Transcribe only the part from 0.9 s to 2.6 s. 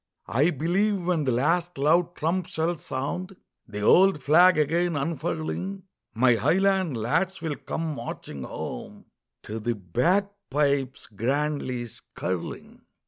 when the last loud trump